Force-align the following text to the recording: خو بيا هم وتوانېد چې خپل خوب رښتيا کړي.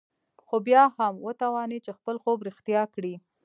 خو 0.45 0.55
بيا 0.67 0.83
هم 0.97 1.13
وتوانېد 1.25 1.81
چې 1.85 1.91
خپل 1.97 2.15
خوب 2.23 2.37
رښتيا 2.47 2.81
کړي. 2.95 3.13